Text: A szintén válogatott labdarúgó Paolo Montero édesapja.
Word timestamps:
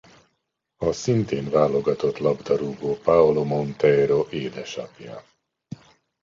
A 0.77 0.91
szintén 0.91 1.49
válogatott 1.49 2.17
labdarúgó 2.17 2.95
Paolo 2.95 3.43
Montero 3.43 4.25
édesapja. 4.29 5.23